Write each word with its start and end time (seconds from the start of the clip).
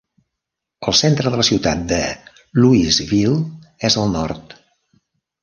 El 0.91 0.95
centre 0.99 1.33
de 1.35 1.39
la 1.41 1.45
ciutat 1.49 1.83
de 1.91 1.99
Louisville 2.63 3.37
és 3.91 3.99
al 4.07 4.11
nord. 4.17 4.59